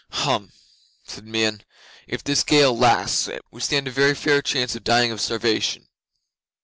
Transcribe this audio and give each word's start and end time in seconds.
'"Hum!" 0.25 0.51
said 1.03 1.27
Meon. 1.27 1.61
"If 2.07 2.23
this 2.23 2.43
gale 2.43 2.75
lasts, 2.75 3.29
we 3.51 3.61
stand 3.61 3.87
a 3.87 3.91
very 3.91 4.15
fair 4.15 4.41
chance 4.41 4.75
of 4.75 4.83
dying 4.83 5.11
of 5.11 5.21
starvation." 5.21 5.89